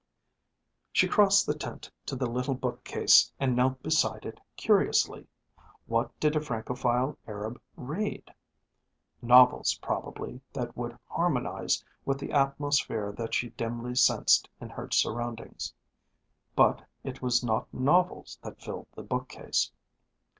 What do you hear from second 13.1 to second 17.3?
that she dimly sensed in her surroundings. But it